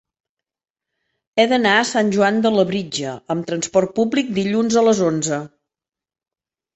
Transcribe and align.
He 1.41 1.43
d'anar 1.51 1.73
a 1.81 1.83
Sant 1.89 2.07
Joan 2.15 2.39
de 2.45 2.51
Labritja 2.55 3.11
amb 3.33 3.45
transport 3.51 3.93
públic 3.99 4.31
dilluns 4.39 4.79
a 4.81 4.83
les 4.89 5.03
onze. 5.11 5.39